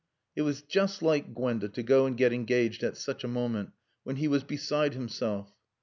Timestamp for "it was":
0.35-0.63